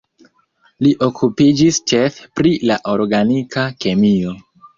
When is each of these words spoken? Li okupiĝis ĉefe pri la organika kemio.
Li 0.85 0.93
okupiĝis 1.07 1.77
ĉefe 1.91 2.25
pri 2.41 2.55
la 2.71 2.79
organika 2.95 3.67
kemio. 3.87 4.35